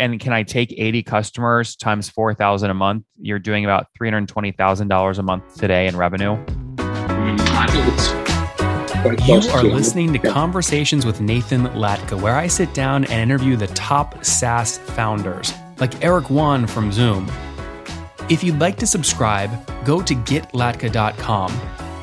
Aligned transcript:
and 0.00 0.18
can 0.18 0.32
I 0.32 0.42
take 0.42 0.74
80 0.76 1.02
customers 1.02 1.76
times 1.76 2.08
4,000 2.08 2.70
a 2.70 2.74
month? 2.74 3.04
You're 3.20 3.38
doing 3.38 3.64
about 3.64 3.86
$320,000 4.00 5.18
a 5.18 5.22
month 5.22 5.54
today 5.56 5.86
in 5.86 5.96
revenue. 5.96 6.42
You 9.26 9.40
are 9.52 9.62
listening 9.62 10.12
to 10.14 10.18
Conversations 10.18 11.06
with 11.06 11.20
Nathan 11.20 11.66
Latka, 11.68 12.20
where 12.20 12.36
I 12.36 12.46
sit 12.46 12.72
down 12.74 13.04
and 13.04 13.30
interview 13.30 13.56
the 13.56 13.68
top 13.68 14.24
SaaS 14.24 14.78
founders, 14.78 15.52
like 15.78 16.02
Eric 16.02 16.30
Yuan 16.30 16.66
from 16.66 16.90
Zoom. 16.90 17.30
If 18.28 18.42
you'd 18.42 18.58
like 18.58 18.76
to 18.78 18.86
subscribe, 18.86 19.50
go 19.84 20.02
to 20.02 20.14
getlatka.com 20.14 21.89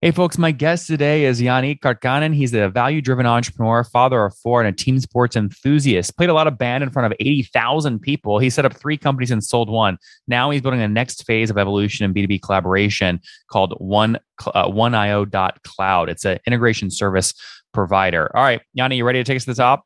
Hey, 0.00 0.12
folks, 0.12 0.38
my 0.38 0.52
guest 0.52 0.86
today 0.86 1.24
is 1.24 1.40
Janne 1.40 1.80
Kärkkäinen. 1.80 2.32
He's 2.32 2.54
a 2.54 2.68
value 2.68 3.02
driven 3.02 3.26
entrepreneur, 3.26 3.82
father 3.82 4.26
of 4.26 4.36
four, 4.36 4.62
and 4.62 4.68
a 4.68 4.72
team 4.72 5.00
sports 5.00 5.34
enthusiast. 5.34 6.16
Played 6.16 6.30
a 6.30 6.34
lot 6.34 6.46
of 6.46 6.56
band 6.56 6.84
in 6.84 6.90
front 6.90 7.12
of 7.12 7.16
80,000 7.18 7.98
people. 7.98 8.38
He 8.38 8.48
set 8.48 8.64
up 8.64 8.76
three 8.76 8.96
companies 8.96 9.32
and 9.32 9.42
sold 9.42 9.68
one. 9.68 9.98
Now 10.28 10.50
he's 10.50 10.62
building 10.62 10.78
the 10.78 10.86
next 10.86 11.26
phase 11.26 11.50
of 11.50 11.58
evolution 11.58 12.04
in 12.04 12.14
B2B 12.14 12.42
collaboration 12.42 13.20
called 13.50 13.74
One 13.78 14.18
uh, 14.46 14.68
OneIO.cloud. 14.68 16.08
It's 16.08 16.24
an 16.24 16.38
integration 16.46 16.92
service 16.92 17.34
provider. 17.74 18.30
All 18.36 18.44
right, 18.44 18.60
Janne, 18.78 18.96
you 18.96 19.04
ready 19.04 19.18
to 19.18 19.24
take 19.24 19.38
us 19.38 19.46
to 19.46 19.50
the 19.50 19.56
top? 19.56 19.82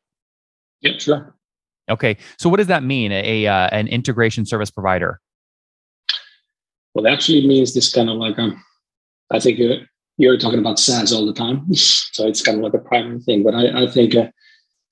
Yeah, 0.81 0.95
sure. 0.99 1.35
Okay. 1.89 2.17
So, 2.37 2.49
what 2.49 2.57
does 2.57 2.67
that 2.67 2.83
mean, 2.83 3.11
a, 3.11 3.47
uh, 3.47 3.69
an 3.71 3.87
integration 3.87 4.45
service 4.45 4.69
provider? 4.69 5.19
Well, 6.93 7.07
it 7.07 7.09
actually 7.09 7.47
means 7.47 7.73
this 7.73 7.91
kind 7.91 8.11
of 8.11 8.17
like, 8.17 8.37
um, 8.37 8.63
I 9.31 9.39
think 9.39 9.57
you're 10.17 10.37
talking 10.37 10.59
about 10.59 10.79
SaaS 10.79 11.11
all 11.11 11.25
the 11.25 11.33
time, 11.33 11.73
so 11.73 12.27
it's 12.27 12.41
kind 12.41 12.57
of 12.57 12.63
like 12.63 12.73
a 12.73 12.85
primary 12.85 13.19
thing. 13.19 13.43
But 13.43 13.55
I, 13.55 13.83
I 13.83 13.87
think 13.87 14.15
uh, 14.15 14.29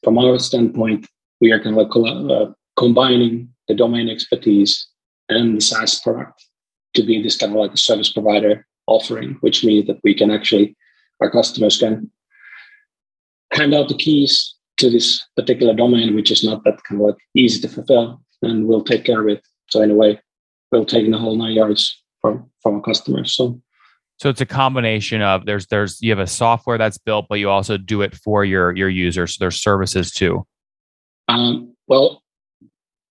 from 0.03 0.17
our 0.17 0.39
standpoint, 0.39 1.07
we 1.39 1.51
are 1.51 1.61
kind 1.61 1.77
of 1.77 1.87
like 1.87 2.31
uh, 2.31 2.51
combining 2.77 3.49
the 3.67 3.75
domain 3.75 4.09
expertise 4.09 4.87
and 5.29 5.57
the 5.57 5.61
SaaS 5.61 5.99
product 5.99 6.43
to 6.95 7.03
be 7.03 7.21
this 7.21 7.37
kind 7.37 7.53
of 7.53 7.59
like 7.59 7.73
a 7.73 7.77
service 7.77 8.11
provider 8.11 8.65
offering, 8.87 9.37
which 9.41 9.63
means 9.63 9.87
that 9.87 9.99
we 10.03 10.13
can 10.13 10.31
actually 10.31 10.75
our 11.21 11.29
customers 11.29 11.77
can 11.77 12.11
hand 13.53 13.73
out 13.73 13.87
the 13.87 13.95
keys 13.95 14.55
to 14.77 14.89
this 14.89 15.23
particular 15.35 15.73
domain, 15.73 16.15
which 16.15 16.31
is 16.31 16.43
not 16.43 16.63
that 16.63 16.83
kind 16.83 16.99
of 16.99 17.07
like 17.07 17.17
easy 17.35 17.61
to 17.61 17.67
fulfill, 17.67 18.21
and 18.41 18.67
we'll 18.67 18.83
take 18.83 19.05
care 19.05 19.21
of 19.21 19.27
it. 19.27 19.45
So 19.69 19.81
in 19.81 19.91
a 19.91 19.95
way, 19.95 20.19
we'll 20.71 20.85
take 20.85 21.09
the 21.09 21.17
whole 21.17 21.37
nine 21.37 21.53
yards 21.53 22.03
from 22.21 22.49
from 22.61 22.75
our 22.75 22.81
customers. 22.81 23.35
So 23.35 23.61
so 24.21 24.29
it's 24.29 24.39
a 24.39 24.45
combination 24.45 25.23
of 25.23 25.47
there's 25.47 25.65
there's 25.65 25.99
you 25.99 26.11
have 26.11 26.19
a 26.19 26.27
software 26.27 26.77
that's 26.77 26.99
built, 26.99 27.25
but 27.27 27.39
you 27.39 27.49
also 27.49 27.75
do 27.75 28.03
it 28.03 28.13
for 28.13 28.45
your 28.45 28.71
your 28.75 28.87
users. 28.87 29.33
So 29.33 29.37
there's 29.39 29.59
services 29.59 30.11
too. 30.11 30.45
Um, 31.27 31.73
well, 31.87 32.21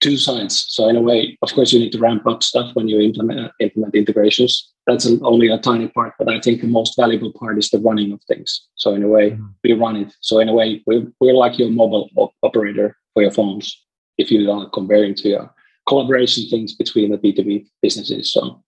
two 0.01 0.17
sides. 0.17 0.67
So 0.69 0.89
in 0.89 0.95
a 0.95 1.01
way, 1.01 1.37
of 1.43 1.53
course, 1.53 1.73
you 1.73 1.81
need 1.81 1.91
to 1.91 1.99
ramp 1.99 2.29
up 2.29 2.45
stuff 2.45 2.77
when 2.77 2.87
you 2.87 3.01
implement 3.01 3.41
uh, 3.41 3.51
implement 3.59 3.97
integrations. 3.97 4.73
That's 4.87 5.05
an, 5.05 5.19
only 5.25 5.49
a 5.49 5.59
tiny 5.59 5.89
part, 5.89 6.15
but 6.17 6.29
I 6.29 6.39
think 6.41 6.61
the 6.61 6.69
most 6.69 6.95
valuable 6.97 7.33
part 7.33 7.59
is 7.59 7.71
the 7.71 7.81
running 7.81 8.13
of 8.13 8.23
things. 8.29 8.69
So 8.77 8.95
in 8.95 9.03
a 9.03 9.09
way, 9.09 9.33
mm-hmm. 9.33 9.47
we 9.65 9.73
run 9.73 9.97
it. 9.97 10.15
So 10.21 10.39
in 10.39 10.49
a 10.49 10.55
way, 10.55 10.81
we're, 10.87 11.07
we're 11.21 11.35
like 11.35 11.59
your 11.59 11.71
mobile 11.71 12.09
op- 12.15 12.35
operator 12.45 12.97
for 13.15 13.23
your 13.23 13.33
phones. 13.33 13.77
If 14.17 14.31
you 14.31 14.49
are 14.49 14.71
comparing 14.71 15.17
to 15.17 15.29
your 15.29 15.55
collaboration 15.89 16.49
things 16.49 16.73
between 16.73 17.11
the 17.11 17.19
B 17.19 17.33
two 17.33 17.43
B 17.43 17.67
businesses. 17.83 18.33
So 18.33 18.63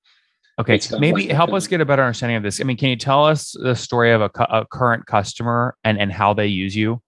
Okay, 0.59 0.79
maybe 0.99 1.29
help 1.29 1.53
us 1.53 1.67
get 1.67 1.81
a 1.81 1.85
better 1.85 2.03
understanding 2.03 2.37
of 2.37 2.43
this. 2.43 2.61
I 2.61 2.65
mean, 2.65 2.77
can 2.77 2.91
you 2.91 2.97
tell 2.97 3.25
us 3.25 3.57
the 3.59 3.75
story 3.75 4.13
of 4.13 4.21
a, 4.21 4.31
a 4.51 4.67
current 4.71 5.07
customer 5.07 5.77
and, 5.83 5.99
and 5.99 6.13
how 6.13 6.35
they 6.35 6.47
use 6.47 6.77
you? 6.77 7.01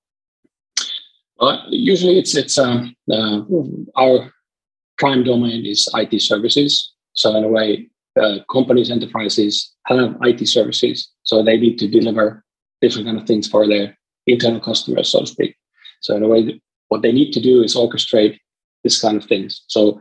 Well, 1.38 1.62
usually 1.68 2.18
it's 2.18 2.34
it's 2.34 2.56
um, 2.56 2.94
uh, 3.10 3.40
our 3.96 4.32
prime 4.98 5.24
domain 5.24 5.66
is 5.66 5.88
IT 5.94 6.20
services. 6.22 6.92
So 7.12 7.36
in 7.36 7.44
a 7.44 7.48
way, 7.48 7.90
uh, 8.20 8.38
companies, 8.50 8.90
enterprises 8.90 9.74
have 9.86 10.16
IT 10.22 10.46
services, 10.48 11.10
so 11.22 11.42
they 11.42 11.58
need 11.58 11.78
to 11.80 11.88
deliver 11.88 12.44
different 12.80 13.06
kind 13.06 13.18
of 13.18 13.26
things 13.26 13.48
for 13.48 13.66
their 13.66 13.98
internal 14.26 14.60
customers, 14.60 15.08
so 15.08 15.20
to 15.20 15.26
speak. 15.26 15.56
So 16.00 16.16
in 16.16 16.22
a 16.22 16.28
way, 16.28 16.60
what 16.88 17.02
they 17.02 17.12
need 17.12 17.32
to 17.32 17.40
do 17.40 17.62
is 17.62 17.74
orchestrate 17.74 18.38
this 18.84 19.00
kind 19.00 19.16
of 19.16 19.24
things. 19.24 19.64
So 19.68 20.00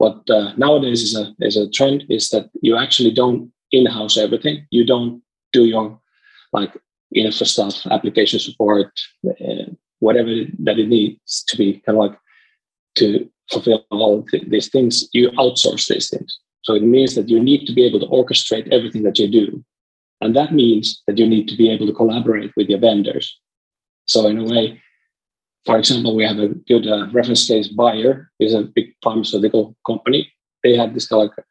what 0.00 0.30
uh, 0.30 0.54
nowadays 0.56 1.02
is 1.02 1.14
a 1.14 1.24
is 1.40 1.56
a 1.58 1.68
trend 1.76 2.04
is 2.08 2.30
that 2.30 2.48
you 2.62 2.74
actually 2.74 3.12
don't 3.12 3.52
in-house 3.70 4.16
everything. 4.16 4.66
You 4.70 4.84
don't 4.86 5.22
do 5.52 5.66
your 5.66 6.00
like 6.54 6.72
infra 7.14 7.44
stuff, 7.44 7.74
application 7.90 8.38
support, 8.40 8.90
uh, 9.28 9.66
whatever 9.98 10.32
that 10.66 10.78
it 10.78 10.88
needs 10.88 11.44
to 11.48 11.56
be 11.58 11.82
kind 11.84 11.98
of 11.98 12.04
like 12.04 12.18
to 13.00 13.28
fulfill 13.52 13.84
all 13.90 14.22
th- 14.22 14.48
these 14.48 14.70
things. 14.70 15.06
You 15.12 15.32
outsource 15.32 15.86
these 15.88 16.08
things. 16.08 16.30
So 16.62 16.74
it 16.74 16.82
means 16.82 17.14
that 17.14 17.28
you 17.28 17.38
need 17.38 17.66
to 17.66 17.74
be 17.74 17.84
able 17.84 18.00
to 18.00 18.06
orchestrate 18.06 18.72
everything 18.72 19.02
that 19.02 19.18
you 19.18 19.28
do, 19.28 19.62
and 20.22 20.34
that 20.34 20.54
means 20.54 21.02
that 21.06 21.18
you 21.18 21.26
need 21.26 21.46
to 21.48 21.56
be 21.62 21.68
able 21.68 21.86
to 21.86 21.98
collaborate 22.00 22.52
with 22.56 22.70
your 22.70 22.80
vendors. 22.80 23.26
So 24.06 24.26
in 24.28 24.38
a 24.38 24.44
way, 24.44 24.80
for 25.66 25.78
example, 25.78 26.16
we 26.16 26.24
have 26.24 26.38
a 26.38 26.48
good 26.48 26.86
uh, 26.86 27.08
reference 27.12 27.46
case. 27.46 27.68
Bayer 27.68 28.30
is 28.40 28.54
a 28.54 28.62
big 28.62 28.94
pharmaceutical 29.02 29.76
company. 29.86 30.32
They 30.62 30.76
had 30.76 30.94
this 30.94 31.06
kind 31.06 31.22
of 31.22 31.28
like 31.28 31.46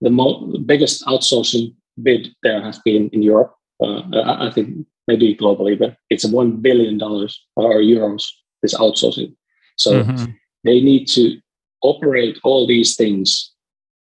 the 0.00 0.10
mo- 0.10 0.56
biggest 0.64 1.04
outsourcing 1.06 1.74
bid 2.02 2.28
there 2.42 2.62
has 2.62 2.78
been 2.78 3.10
in 3.10 3.22
Europe. 3.22 3.54
Uh, 3.82 4.02
I 4.14 4.50
think 4.54 4.86
maybe 5.06 5.34
globally, 5.34 5.78
but 5.78 5.96
it's 6.10 6.24
one 6.24 6.56
billion 6.56 6.98
dollars 6.98 7.42
or 7.56 7.74
euros 7.76 8.24
this 8.62 8.74
outsourcing. 8.74 9.34
So 9.76 10.02
mm-hmm. 10.02 10.32
they 10.64 10.80
need 10.80 11.06
to 11.08 11.40
operate 11.82 12.38
all 12.44 12.66
these 12.66 12.96
things 12.96 13.52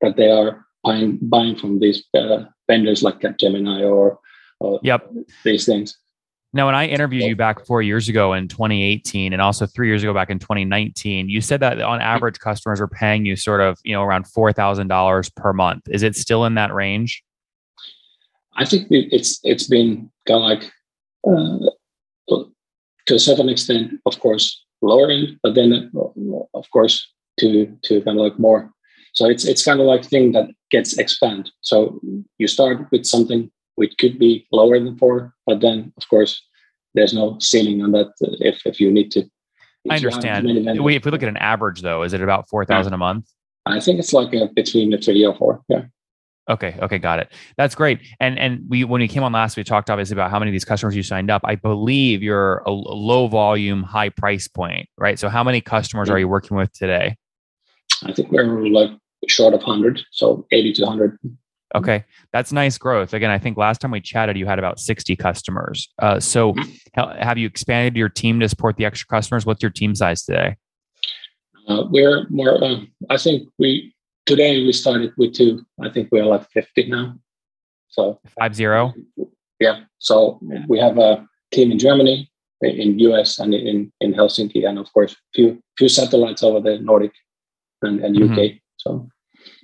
that 0.01 0.17
they 0.17 0.31
are 0.31 0.67
buying 0.83 1.19
buying 1.23 1.57
from 1.57 1.79
these 1.81 2.05
uh, 2.17 2.45
vendors 2.69 3.03
like 3.03 3.23
Gemini 3.39 3.83
or, 3.83 4.19
or 4.61 4.81
yep. 4.83 5.09
these 5.45 5.67
things. 5.67 5.97
Now, 6.55 6.65
when 6.65 6.75
I 6.75 6.87
interviewed 6.87 7.25
you 7.25 7.37
back 7.37 7.67
four 7.67 7.83
years 7.83 8.09
ago 8.09 8.33
in 8.33 8.49
2018 8.49 9.35
and 9.35 9.43
also 9.43 9.67
three 9.67 9.89
years 9.89 10.03
ago 10.03 10.15
back 10.15 10.31
in 10.31 10.39
2019, 10.39 11.29
you 11.29 11.43
said 11.43 11.61
that 11.61 11.81
on 11.83 12.01
average 12.01 12.39
customers 12.39 12.81
are 12.81 12.89
paying 12.89 13.27
you 13.27 13.37
sort 13.37 13.61
of, 13.61 13.79
you 13.85 13.93
know, 13.93 14.03
around 14.03 14.25
$4,000 14.25 15.37
per 15.37 15.53
month. 15.53 15.83
Is 15.91 16.03
it 16.03 16.17
still 16.17 16.47
in 16.47 16.55
that 16.55 16.73
range? 16.73 17.23
I 18.57 18.65
think 18.65 18.89
it's 18.91 19.39
it's 19.45 19.69
been 19.69 20.11
kind 20.27 20.43
of 20.43 20.43
like 20.43 20.73
uh, 21.27 21.71
to 23.07 23.15
a 23.15 23.19
certain 23.19 23.49
extent, 23.49 23.93
of 24.05 24.19
course, 24.19 24.65
lowering, 24.83 25.39
but 25.43 25.55
then 25.55 25.91
of 26.55 26.71
course 26.73 27.07
to 27.41 27.67
to 27.85 28.01
kind 28.03 28.19
of 28.19 28.25
like 28.25 28.39
more. 28.39 28.71
So 29.15 29.27
it's 29.27 29.45
it's 29.45 29.65
kind 29.65 29.81
of 29.81 29.87
like 29.87 30.05
thing 30.05 30.33
that 30.33 30.49
gets 30.71 30.99
expand. 30.99 31.51
So 31.61 32.01
you 32.39 32.49
start 32.49 32.91
with 32.91 33.07
something 33.07 33.51
which 33.79 33.97
could 33.99 34.19
be 34.19 34.47
lower 34.53 34.79
than 34.79 34.99
four, 34.99 35.35
but 35.47 35.61
then 35.61 35.93
of 35.97 36.09
course 36.09 36.43
there's 36.95 37.15
no 37.15 37.39
ceiling 37.39 37.83
on 37.83 37.93
that 37.93 38.09
uh, 38.25 38.35
if, 38.41 38.61
if 38.67 38.81
you 38.81 38.91
need 38.91 39.11
to. 39.13 39.25
I 39.89 39.97
understand. 39.97 40.49
if 40.49 41.05
we 41.05 41.11
look 41.11 41.23
at 41.23 41.29
an 41.29 41.37
average 41.37 41.81
though, 41.81 42.03
is 42.03 42.13
it 42.13 42.21
about 42.21 42.49
4,000 42.49 42.91
yeah. 42.91 42.95
a 42.95 42.99
month? 42.99 43.27
I 43.67 43.81
think 43.81 43.99
it's 43.99 44.13
like 44.13 44.35
uh, 44.35 44.45
a, 44.45 44.49
between 44.49 44.91
the 44.91 44.99
three 44.99 45.25
or 45.25 45.35
four. 45.37 45.63
Yeah. 45.69 45.85
Okay. 46.51 46.77
Okay. 46.81 46.99
Got 46.99 47.21
it. 47.21 47.33
That's 47.59 47.75
great. 47.75 48.01
And 48.21 48.39
and 48.39 48.65
we 48.69 48.83
when 48.83 49.01
we 49.01 49.09
came 49.09 49.23
on 49.23 49.33
last, 49.33 49.57
we 49.57 49.65
talked 49.65 49.91
obviously 49.91 50.15
about 50.15 50.31
how 50.31 50.39
many 50.39 50.51
of 50.51 50.55
these 50.55 50.65
customers 50.65 50.97
you 50.97 51.03
signed 51.03 51.31
up. 51.31 51.43
I 51.45 51.57
believe 51.57 52.23
you're 52.23 52.63
a, 52.67 52.71
low 52.71 53.29
volume, 53.29 53.83
high 53.83 54.09
price 54.09 54.49
point, 54.49 54.89
right? 54.97 55.19
So 55.19 55.29
how 55.29 55.45
many 55.45 55.61
customers 55.61 56.09
yeah. 56.09 56.15
are 56.15 56.19
you 56.19 56.29
working 56.29 56.57
with 56.57 56.73
today? 56.73 57.17
I 58.03 58.13
think 58.13 58.33
we're 58.33 58.67
like 58.69 58.91
short 59.27 59.53
of 59.53 59.63
hundred, 59.63 60.01
so 60.11 60.47
eighty 60.51 60.73
to 60.75 60.87
hundred. 60.87 61.19
Okay, 61.75 62.05
that's 62.33 62.51
nice 62.51 62.79
growth. 62.79 63.13
Again, 63.13 63.31
I 63.31 63.39
think 63.39 63.59
last 63.59 63.81
time 63.81 63.91
we 63.91 64.01
chatted, 64.01 64.39
you 64.39 64.47
had 64.47 64.59
about 64.59 64.81
60 64.81 65.15
customers. 65.17 65.89
Uh, 65.99 66.19
so, 66.19 66.55
mm-hmm. 66.55 67.19
have 67.21 67.37
you 67.37 67.47
expanded 67.47 67.97
your 67.97 68.09
team 68.09 68.41
to 68.41 68.49
support 68.49 68.77
the 68.77 68.87
extra 68.87 69.07
customers? 69.07 69.45
What's 69.45 69.63
your 69.63 69.71
team 69.71 69.95
size 69.95 70.23
today? 70.25 70.57
Uh, 71.69 71.85
we're 71.91 72.27
more. 72.31 72.63
Uh, 72.63 72.81
I 73.11 73.19
think 73.19 73.49
we 73.59 73.95
today 74.25 74.65
we 74.65 74.73
started 74.73 75.13
with 75.19 75.35
two. 75.35 75.65
I 75.83 75.91
think 75.91 76.09
we're 76.11 76.25
like 76.25 76.49
50 76.51 76.89
now. 76.89 77.17
So 77.89 78.21
five 78.39 78.55
zero. 78.55 78.95
Yeah. 79.61 79.81
So 79.99 80.39
yeah. 80.43 80.65
we 80.69 80.79
have 80.79 80.99
a 80.99 81.27
team 81.53 81.73
in 81.73 81.79
Germany, 81.79 82.31
in 82.63 82.99
US, 83.01 83.39
and 83.39 83.55
in 83.55 83.93
in 84.01 84.15
Helsinki, 84.15 84.67
and 84.67 84.79
of 84.79 84.93
course, 84.93 85.17
few 85.35 85.63
few 85.77 85.89
satellites 85.89 86.43
over 86.43 86.61
the 86.61 86.79
Nordic 86.79 87.13
and, 87.83 88.01
and 88.01 88.17
UK. 88.17 88.39
Mm-hmm. 88.39 88.57
So 88.77 89.09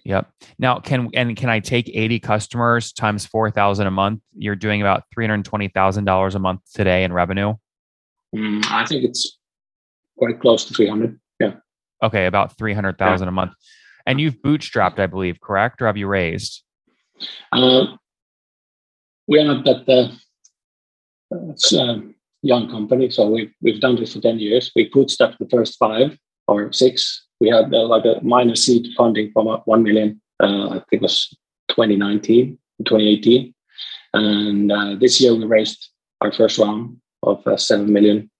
Yep. 0.04 0.30
Now, 0.58 0.80
can 0.80 1.08
and 1.14 1.34
can 1.34 1.48
I 1.48 1.60
take 1.60 1.90
80 1.92 2.20
customers 2.20 2.92
times 2.92 3.24
4,000 3.26 3.86
a 3.86 3.90
month? 3.90 4.20
You're 4.34 4.56
doing 4.56 4.82
about 4.82 5.04
$320,000 5.16 6.34
a 6.34 6.38
month 6.38 6.60
today 6.74 7.04
in 7.04 7.12
revenue. 7.12 7.54
Mm, 8.36 8.64
I 8.70 8.84
think 8.84 9.04
it's 9.04 9.38
quite 10.18 10.40
close 10.40 10.66
to 10.66 10.74
300. 10.74 11.18
Yeah. 11.40 11.54
Okay, 12.02 12.26
about 12.26 12.56
300,000 12.58 13.24
yeah. 13.24 13.28
a 13.28 13.32
month. 13.32 13.52
And 14.06 14.20
you've 14.20 14.36
bootstrapped, 14.42 14.98
I 14.98 15.06
believe, 15.06 15.40
correct? 15.40 15.80
Or 15.80 15.86
have 15.86 15.96
you 15.96 16.06
raised? 16.06 16.62
Uh, 17.52 17.96
we 19.26 19.38
are 19.38 19.44
not 19.44 19.64
that 19.64 19.88
uh, 19.88 20.08
it's 21.50 21.72
a 21.72 22.02
young 22.42 22.68
company, 22.68 23.08
so 23.08 23.28
we've 23.28 23.52
we've 23.62 23.80
done 23.80 23.96
this 23.96 24.12
for 24.12 24.20
10 24.20 24.38
years. 24.38 24.70
We 24.76 24.90
bootstrapped 24.90 25.38
the 25.38 25.48
first 25.48 25.78
five 25.78 26.18
or 26.46 26.72
six. 26.72 27.23
We 27.40 27.48
had 27.48 27.72
uh, 27.72 27.86
like 27.86 28.04
a 28.04 28.20
minor 28.22 28.54
seed 28.54 28.88
funding 28.96 29.30
from 29.32 29.48
uh, 29.48 29.58
1 29.64 29.82
million, 29.82 30.20
uh, 30.42 30.68
I 30.68 30.72
think 30.74 30.86
it 30.92 31.02
was 31.02 31.36
2019, 31.70 32.58
2018. 32.84 33.54
And 34.14 34.72
uh, 34.72 34.94
this 35.00 35.20
year 35.20 35.34
we 35.34 35.44
raised 35.44 35.90
our 36.20 36.32
first 36.32 36.58
round 36.58 36.98
of 37.22 37.46
uh, 37.46 37.56
7 37.56 37.92
million. 37.92 38.30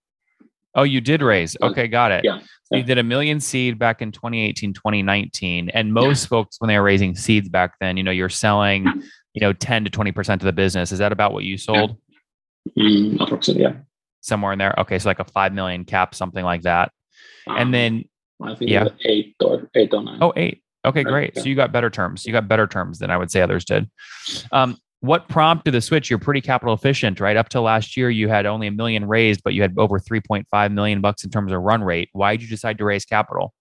Oh, 0.76 0.82
you 0.82 1.00
did 1.00 1.22
raise. 1.22 1.56
Okay, 1.62 1.86
got 1.86 2.12
it. 2.12 2.24
Yeah. 2.24 2.40
So 2.64 2.76
you 2.78 2.82
did 2.82 2.98
a 2.98 3.02
million 3.02 3.40
seed 3.40 3.78
back 3.78 4.00
in 4.02 4.10
2018, 4.10 4.72
2019. 4.72 5.70
And 5.70 5.92
most 5.92 6.24
yeah. 6.24 6.28
folks, 6.28 6.56
when 6.60 6.68
they 6.68 6.78
were 6.78 6.84
raising 6.84 7.14
seeds 7.14 7.48
back 7.48 7.74
then, 7.80 7.96
you 7.96 8.02
know, 8.02 8.10
you're 8.10 8.28
selling, 8.28 8.86
you 9.34 9.40
know, 9.40 9.52
10 9.52 9.84
to 9.84 9.90
20% 9.90 10.34
of 10.34 10.40
the 10.40 10.52
business. 10.52 10.90
Is 10.90 10.98
that 10.98 11.12
about 11.12 11.32
what 11.32 11.44
you 11.44 11.58
sold? 11.58 11.96
Yeah. 12.74 12.84
Mm, 12.84 13.20
approximately, 13.20 13.64
yeah. 13.64 13.74
Somewhere 14.22 14.52
in 14.52 14.58
there. 14.58 14.74
Okay. 14.80 14.98
So 14.98 15.08
like 15.08 15.20
a 15.20 15.24
5 15.24 15.52
million 15.52 15.84
cap, 15.84 16.14
something 16.14 16.44
like 16.44 16.62
that. 16.62 16.90
Um, 17.46 17.56
and 17.58 17.74
then, 17.74 18.04
I 18.42 18.54
think 18.54 18.70
yeah. 18.70 18.88
eight 19.04 19.36
or 19.40 19.68
eight 19.74 19.92
or 19.94 20.02
nine. 20.02 20.18
Oh, 20.20 20.32
eight. 20.36 20.62
Okay, 20.84 21.02
great. 21.02 21.32
Yeah. 21.34 21.42
So 21.42 21.48
you 21.48 21.54
got 21.54 21.72
better 21.72 21.88
terms. 21.88 22.26
You 22.26 22.32
got 22.32 22.46
better 22.46 22.66
terms 22.66 22.98
than 22.98 23.10
I 23.10 23.16
would 23.16 23.30
say 23.30 23.40
others 23.40 23.64
did. 23.64 23.88
Um, 24.52 24.76
what 25.00 25.28
prompted 25.28 25.72
the 25.72 25.80
switch? 25.80 26.10
You're 26.10 26.18
pretty 26.18 26.40
capital 26.40 26.74
efficient, 26.74 27.20
right? 27.20 27.36
Up 27.36 27.48
to 27.50 27.60
last 27.60 27.96
year, 27.96 28.10
you 28.10 28.28
had 28.28 28.46
only 28.46 28.66
a 28.66 28.70
million 28.70 29.06
raised, 29.06 29.42
but 29.42 29.54
you 29.54 29.62
had 29.62 29.74
over 29.78 29.98
3.5 29.98 30.72
million 30.72 31.00
bucks 31.00 31.24
in 31.24 31.30
terms 31.30 31.52
of 31.52 31.60
run 31.60 31.82
rate. 31.82 32.08
Why 32.12 32.36
did 32.36 32.42
you 32.42 32.48
decide 32.48 32.78
to 32.78 32.84
raise 32.84 33.04
capital? 33.04 33.54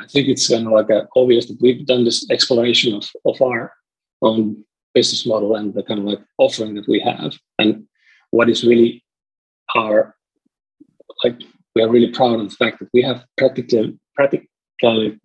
I 0.00 0.06
think 0.08 0.28
it's 0.28 0.48
kind 0.48 0.66
of 0.66 0.72
like 0.72 0.90
a 0.90 1.06
obvious 1.14 1.46
that 1.46 1.58
we've 1.60 1.86
done 1.86 2.04
this 2.04 2.28
exploration 2.30 2.94
of, 2.94 3.10
of 3.24 3.40
our 3.42 3.72
own 4.22 4.64
business 4.94 5.26
model 5.26 5.56
and 5.56 5.74
the 5.74 5.82
kind 5.82 6.00
of 6.00 6.06
like 6.06 6.20
offering 6.38 6.74
that 6.74 6.88
we 6.88 7.00
have, 7.00 7.34
and 7.58 7.86
what 8.30 8.48
is 8.48 8.64
really 8.64 9.04
our 9.76 10.16
like 11.24 11.40
we 11.74 11.82
are 11.82 11.90
really 11.90 12.10
proud 12.12 12.40
of 12.40 12.50
the 12.50 12.56
fact 12.56 12.78
that 12.80 12.88
we 12.92 13.02
have 13.02 13.24
practically 13.36 13.98
practically 14.14 15.18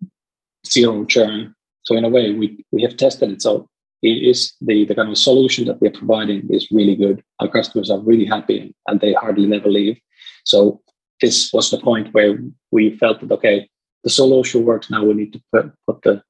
zero 0.66 1.04
churn. 1.04 1.54
So 1.82 1.96
in 1.96 2.04
a 2.04 2.08
way, 2.08 2.32
we 2.32 2.64
we 2.72 2.82
have 2.82 2.96
tested 2.96 3.30
it. 3.30 3.42
So 3.42 3.68
it 4.02 4.22
is 4.30 4.54
the, 4.60 4.84
the 4.84 4.94
kind 4.94 5.08
of 5.08 5.18
solution 5.18 5.64
that 5.66 5.80
we're 5.80 5.90
providing 5.90 6.48
is 6.50 6.70
really 6.70 6.94
good. 6.94 7.22
Our 7.40 7.48
customers 7.48 7.90
are 7.90 7.98
really 7.98 8.26
happy 8.26 8.74
and 8.86 9.00
they 9.00 9.12
hardly 9.14 9.46
never 9.46 9.68
leave. 9.68 9.98
So 10.44 10.80
this 11.20 11.52
was 11.52 11.70
the 11.70 11.78
point 11.78 12.14
where 12.14 12.38
we 12.70 12.96
felt 12.96 13.20
that 13.20 13.32
okay, 13.32 13.68
the 14.04 14.10
solution 14.10 14.64
works 14.64 14.90
now. 14.90 15.04
We 15.04 15.14
need 15.14 15.32
to 15.32 15.42
put, 15.52 15.72
put 15.86 16.02
the 16.02 16.22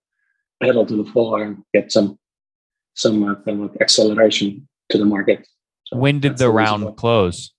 pedal 0.63 0.87
to 0.87 0.97
the 0.97 1.11
floor 1.11 1.43
and 1.43 1.63
get 1.75 1.93
some 1.93 2.19
some 2.95 3.23
uh, 3.23 3.37
kind 3.45 3.63
of 3.63 3.77
acceleration 3.81 4.67
to 4.89 4.99
the 4.99 5.05
market. 5.05 5.47
So 5.85 5.99
when 5.99 6.21
did 6.21 6.39
the 6.39 6.51
round 6.51 6.97
close? 6.97 7.53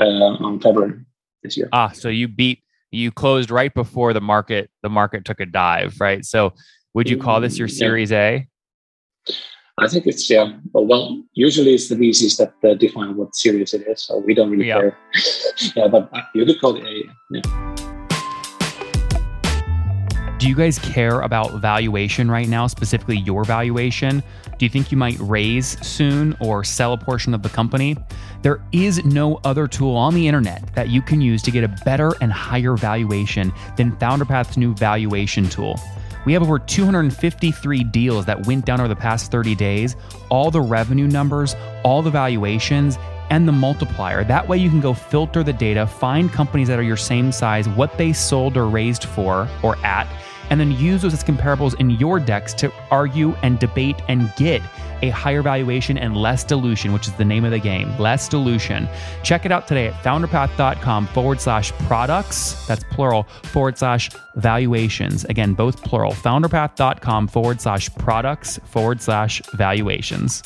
Uh, 0.00 0.38
on 0.46 0.60
February 0.60 0.94
this 1.42 1.56
year. 1.56 1.68
Ah, 1.72 1.90
so 1.92 2.08
you 2.08 2.28
beat 2.28 2.62
you 2.90 3.10
closed 3.10 3.50
right 3.50 3.72
before 3.74 4.12
the 4.12 4.20
market 4.20 4.70
the 4.82 4.88
market 4.88 5.24
took 5.24 5.40
a 5.40 5.46
dive, 5.46 5.96
right? 6.00 6.24
So 6.24 6.54
would 6.94 7.08
you 7.08 7.18
call 7.18 7.40
this 7.40 7.58
your 7.58 7.68
Series 7.68 8.10
yeah. 8.10 8.28
A? 8.28 8.48
I 9.80 9.86
think 9.86 10.06
it's 10.06 10.28
yeah. 10.28 10.54
Well, 10.72 11.22
usually 11.34 11.74
it's 11.74 11.88
the 11.88 11.94
VCs 11.94 12.36
that 12.38 12.68
uh, 12.68 12.74
define 12.74 13.16
what 13.16 13.36
series 13.36 13.74
it 13.74 13.86
is, 13.86 14.02
so 14.02 14.18
we 14.18 14.34
don't 14.34 14.50
really 14.50 14.66
yeah. 14.66 14.80
care. 14.80 14.98
yeah, 15.76 15.86
but 15.86 16.10
uh, 16.12 16.22
you 16.34 16.44
could 16.44 16.60
call 16.60 16.74
it 16.76 16.84
A. 16.84 17.04
Yeah. 17.30 17.68
Do 20.38 20.48
you 20.48 20.54
guys 20.54 20.78
care 20.78 21.20
about 21.20 21.60
valuation 21.60 22.30
right 22.30 22.48
now, 22.48 22.68
specifically 22.68 23.18
your 23.18 23.44
valuation? 23.44 24.22
Do 24.56 24.64
you 24.64 24.68
think 24.68 24.92
you 24.92 24.96
might 24.96 25.18
raise 25.18 25.84
soon 25.86 26.36
or 26.40 26.62
sell 26.62 26.92
a 26.92 26.98
portion 26.98 27.34
of 27.34 27.42
the 27.42 27.48
company? 27.48 27.96
There 28.42 28.60
is 28.70 29.04
no 29.04 29.40
other 29.44 29.66
tool 29.66 29.96
on 29.96 30.14
the 30.14 30.26
internet 30.28 30.72
that 30.74 30.88
you 30.88 31.02
can 31.02 31.20
use 31.20 31.42
to 31.42 31.50
get 31.50 31.64
a 31.64 31.68
better 31.84 32.12
and 32.20 32.32
higher 32.32 32.76
valuation 32.76 33.52
than 33.76 33.96
FounderPath's 33.96 34.56
new 34.56 34.74
valuation 34.74 35.48
tool. 35.48 35.80
We 36.24 36.32
have 36.34 36.42
over 36.42 36.58
253 36.58 37.84
deals 37.84 38.26
that 38.26 38.46
went 38.46 38.64
down 38.64 38.80
over 38.80 38.88
the 38.88 38.96
past 38.96 39.30
30 39.30 39.54
days, 39.54 39.96
all 40.28 40.50
the 40.50 40.60
revenue 40.60 41.08
numbers, 41.08 41.56
all 41.84 42.02
the 42.02 42.10
valuations, 42.10 42.98
and 43.30 43.46
the 43.46 43.52
multiplier. 43.52 44.24
That 44.24 44.46
way, 44.46 44.58
you 44.58 44.70
can 44.70 44.80
go 44.80 44.94
filter 44.94 45.42
the 45.42 45.52
data, 45.52 45.86
find 45.86 46.32
companies 46.32 46.68
that 46.68 46.78
are 46.78 46.82
your 46.82 46.96
same 46.96 47.32
size, 47.32 47.68
what 47.68 47.96
they 47.98 48.12
sold 48.12 48.56
or 48.56 48.68
raised 48.68 49.04
for 49.04 49.48
or 49.62 49.76
at, 49.84 50.06
and 50.50 50.58
then 50.60 50.72
use 50.72 51.02
those 51.02 51.14
as 51.14 51.24
comparables 51.24 51.78
in 51.80 51.90
your 51.90 52.20
decks 52.20 52.54
to 52.54 52.72
argue 52.90 53.34
and 53.42 53.58
debate 53.58 53.96
and 54.08 54.32
get 54.36 54.62
a 55.02 55.10
higher 55.10 55.42
valuation 55.42 55.98
and 55.98 56.16
less 56.16 56.44
dilution, 56.44 56.92
which 56.92 57.06
is 57.06 57.14
the 57.14 57.24
name 57.24 57.44
of 57.44 57.50
the 57.50 57.58
game, 57.58 57.96
less 57.98 58.28
dilution. 58.28 58.88
Check 59.22 59.44
it 59.44 59.52
out 59.52 59.66
today 59.68 59.88
at 59.88 59.94
founderpath.com 60.04 61.06
forward 61.08 61.40
slash 61.40 61.72
products, 61.86 62.66
that's 62.66 62.84
plural, 62.84 63.24
forward 63.44 63.78
slash 63.78 64.10
valuations. 64.36 65.24
Again, 65.24 65.54
both 65.54 65.82
plural, 65.82 66.12
founderpath.com 66.12 67.28
forward 67.28 67.60
slash 67.60 67.92
products 67.94 68.58
forward 68.64 69.00
slash 69.00 69.42
valuations. 69.54 70.42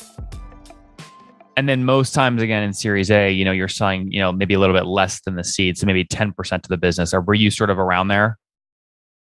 And 1.55 1.69
then 1.69 1.85
most 1.85 2.13
times 2.13 2.41
again 2.41 2.63
in 2.63 2.73
Series 2.73 3.11
A, 3.11 3.31
you 3.31 3.45
know, 3.45 3.51
you're 3.51 3.67
selling, 3.67 4.11
you 4.11 4.19
know, 4.19 4.31
maybe 4.31 4.53
a 4.55 4.59
little 4.59 4.75
bit 4.75 4.87
less 4.87 5.21
than 5.21 5.35
the 5.35 5.43
seed. 5.43 5.77
So 5.77 5.85
maybe 5.85 6.03
10% 6.03 6.53
of 6.53 6.61
the 6.63 6.77
business. 6.77 7.13
Or 7.13 7.21
were 7.21 7.35
you 7.35 7.51
sort 7.51 7.69
of 7.69 7.77
around 7.77 8.07
there? 8.07 8.39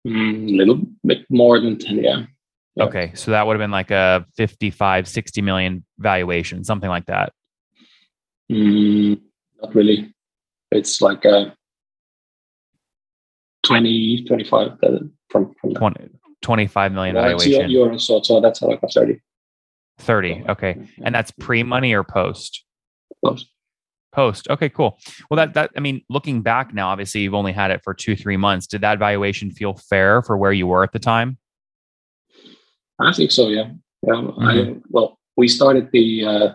Mm, 0.08 0.54
a 0.54 0.58
little 0.58 0.80
bit 1.06 1.26
more 1.30 1.60
than 1.60 1.78
10, 1.78 2.04
yeah. 2.04 2.26
Yeah. 2.76 2.86
Okay. 2.86 3.12
So 3.16 3.32
that 3.32 3.46
would 3.46 3.54
have 3.54 3.60
been 3.60 3.72
like 3.72 3.92
a 3.92 4.26
55, 4.38 5.08
60 5.08 5.42
million 5.42 5.86
valuation, 5.98 6.64
something 6.64 6.90
like 6.90 7.06
that. 7.08 7.34
Mm, 8.52 9.20
not 9.62 9.76
really. 9.76 10.14
It's 10.72 11.02
like 11.02 11.26
a 11.26 11.56
20, 13.66 14.26
25 14.26 14.72
from, 15.30 15.54
from 15.60 15.74
20, 15.74 16.10
25 16.42 16.92
million 16.92 17.16
well, 17.16 17.26
valuation. 17.26 17.70
Euros, 17.70 18.02
so, 18.02 18.22
so 18.22 18.40
that's 18.40 18.62
like 18.62 18.80
a 18.84 18.88
30. 18.88 19.20
30. 20.00 20.46
Okay. 20.50 20.78
And 21.04 21.14
that's 21.14 21.32
pre 21.32 21.64
money 21.64 21.94
or 21.94 22.04
post? 22.04 22.64
Post. 23.24 23.48
Post. 24.12 24.50
Okay, 24.50 24.70
cool. 24.70 24.98
Well, 25.30 25.36
that 25.36 25.54
that 25.54 25.72
I 25.78 25.82
mean, 25.82 26.02
looking 26.10 26.42
back 26.42 26.74
now, 26.74 26.90
obviously 26.90 27.22
you've 27.22 27.36
only 27.36 27.52
had 27.52 27.70
it 27.70 27.82
for 27.84 27.94
two, 27.94 28.16
three 28.16 28.38
months. 28.38 28.66
Did 28.66 28.82
that 28.82 28.98
valuation 28.98 29.52
feel 29.52 29.76
fair 29.76 30.24
for 30.24 30.36
where 30.36 30.52
you 30.52 30.66
were 30.66 30.84
at 30.84 30.94
the 30.94 31.00
time? 31.00 31.38
I 33.00 33.14
think 33.14 33.32
so. 33.32 33.48
Yeah. 33.50 33.72
Yeah. 34.04 34.14
Mm-hmm. 34.14 34.44
I, 34.44 34.76
well, 34.90 35.18
we 35.38 35.48
started 35.48 35.90
the 35.92 36.26
uh, 36.26 36.50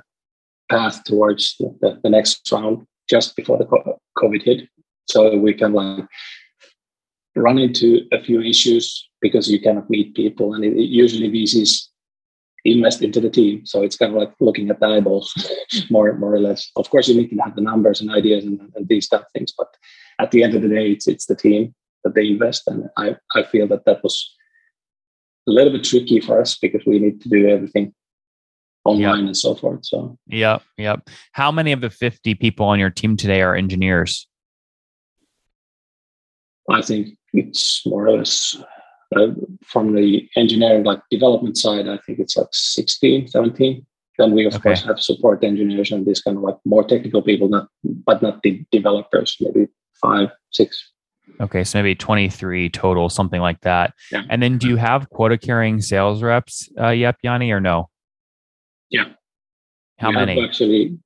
path 0.71 1.05
towards 1.05 1.57
the, 1.59 1.99
the, 2.03 2.11
next 2.11 2.51
round 2.53 2.87
just 3.09 3.37
before 3.37 3.59
the 3.59 3.67
COVID 4.19 4.43
hit, 4.43 4.69
so 5.09 5.37
we 5.37 5.55
can 5.55 5.73
like 5.73 6.07
run 7.37 7.59
into 7.59 8.07
a 8.13 8.23
few 8.23 8.41
issues 8.41 9.09
because 9.21 9.51
you 9.51 9.61
cannot 9.61 9.91
meet 9.91 10.15
people, 10.15 10.55
and 10.55 10.65
it, 10.65 10.75
usually 10.77 11.31
VCs 11.31 11.89
invest 12.65 13.03
into 13.03 13.21
the 13.21 13.31
team. 13.31 13.67
So 13.67 13.83
it's 13.83 13.97
kind 13.97 14.13
of 14.13 14.19
like 14.19 14.33
looking 14.41 14.71
at 14.71 14.81
the 14.81 14.87
eyeballs 14.87 15.35
more, 15.91 16.15
more 16.15 16.35
or 16.35 16.41
less. 16.41 16.71
Of 16.77 16.89
course, 16.89 17.09
you 17.09 17.15
need 17.15 17.29
to 17.29 17.37
have 17.43 17.57
the 17.57 17.63
numbers 17.63 18.01
and 18.01 18.11
ideas 18.11 18.45
and, 18.45 18.61
and 18.75 18.89
these 18.89 19.09
type 19.09 19.21
of 19.21 19.33
things, 19.33 19.53
but 19.57 19.69
at 20.19 20.31
the 20.31 20.43
end 20.43 20.55
of 20.55 20.63
the 20.63 20.69
day, 20.69 20.93
it's 20.93 21.07
it's 21.09 21.27
the 21.27 21.37
team 21.37 21.75
that 22.05 22.15
they 22.15 22.29
invest, 22.29 22.63
and 22.67 22.89
I 22.97 23.17
I 23.35 23.43
feel 23.45 23.67
that 23.69 23.85
that 23.87 24.03
was 24.03 24.35
a 25.47 25.51
little 25.51 25.73
bit 25.73 25.85
tricky 25.85 26.21
for 26.21 26.41
us 26.41 26.57
because 26.57 26.83
we 26.87 26.99
need 26.99 27.21
to 27.23 27.29
do 27.29 27.49
everything 27.49 27.93
online 28.85 29.19
yep. 29.21 29.27
and 29.27 29.37
so 29.37 29.55
forth. 29.55 29.85
So 29.85 30.19
yep, 30.27 30.63
yep. 30.77 31.09
How 31.33 31.51
many 31.51 31.73
of 31.73 31.81
the 31.81 31.91
fifty 31.91 32.35
people 32.35 32.67
on 32.67 32.79
your 32.79 32.91
team 32.91 33.17
today 33.17 33.43
are 33.43 33.55
engineers? 33.55 34.27
I 36.71 36.81
think 36.81 37.19
it's 37.33 37.85
more 37.87 38.07
or 38.07 38.19
less 38.19 38.57
uh, 39.15 39.29
from 39.63 39.95
the 39.95 40.29
engineering 40.37 40.85
like 40.85 41.01
development 41.11 41.57
side, 41.57 41.89
I 41.89 41.99
think 41.99 42.19
it's 42.19 42.37
like 42.37 42.49
16, 42.53 43.29
17. 43.29 43.87
Then 44.19 44.33
we 44.33 44.47
of 44.47 44.55
okay. 44.55 44.63
course 44.63 44.83
have 44.85 45.01
support 45.01 45.43
engineers 45.43 45.91
and 45.91 46.07
this 46.07 46.23
kind 46.23 46.37
of 46.37 46.43
like 46.43 46.57
more 46.65 46.85
technical 46.85 47.23
people, 47.23 47.49
not 47.49 47.69
but 47.83 48.23
not 48.23 48.43
the 48.43 48.65
developers, 48.71 49.37
maybe 49.41 49.69
five, 50.01 50.31
six. 50.53 50.93
Okay, 51.41 51.65
so 51.65 51.79
maybe 51.79 51.95
23 51.95 52.71
total, 52.71 53.09
something 53.09 53.41
like 53.41 53.61
that. 53.63 53.95
Yeah. 54.13 54.23
And 54.31 54.43
then 54.43 54.59
do 54.59 54.69
you 54.69 54.77
have 54.77 55.11
quota 55.11 55.37
carrying 55.37 55.81
sales 55.81 56.23
reps 56.23 56.69
uh, 56.79 56.91
yet, 56.91 57.17
Janne, 57.25 57.51
or 57.51 57.61
no? 57.61 57.89
Yeah. 58.91 59.07
How 59.99 60.11
we 60.11 60.15
many? 60.15 60.45
Actually, 60.45 60.99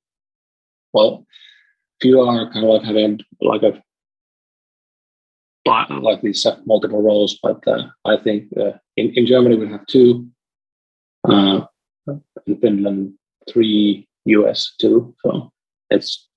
well, 0.93 1.25
few 2.01 2.21
are 2.21 2.51
kind 2.51 2.65
of 2.65 2.71
like 2.71 2.83
having 2.83 3.19
like 3.41 3.63
a 3.63 3.81
like 6.01 6.21
these 6.21 6.43
have 6.43 6.65
multiple 6.65 7.01
roles, 7.01 7.37
but 7.43 7.65
uh, 7.67 7.83
I 8.05 8.17
think 8.17 8.45
uh, 8.57 8.71
in, 8.97 9.11
in 9.15 9.25
Germany 9.25 9.55
we 9.55 9.69
have 9.69 9.85
two, 9.85 10.27
uh, 11.27 11.61
in 12.47 12.59
Finland 12.59 13.13
three, 13.47 14.07
US 14.25 14.73
two. 14.79 15.15
So 15.23 15.51
it's 15.89 16.27